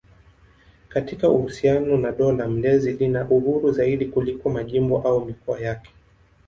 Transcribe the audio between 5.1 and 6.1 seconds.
mikoa yake.